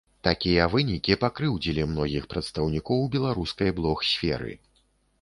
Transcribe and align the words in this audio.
Такія 0.27 0.63
вынікі 0.71 1.17
пакрыўдзілі 1.25 1.87
многіх 1.91 2.23
прадстаўнікоў 2.33 3.07
беларускай 3.19 3.69
блог-сферы. 3.83 4.53